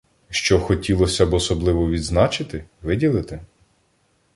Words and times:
Що 0.29 0.59
хотілося 0.59 1.25
б 1.25 1.33
особливо 1.33 1.89
відзначити, 1.89 2.65
виділити? 2.81 3.39